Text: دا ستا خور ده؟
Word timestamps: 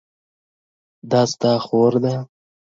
دا 1.09 1.21
ستا 1.31 1.51
خور 1.65 1.93
ده؟ 2.03 2.13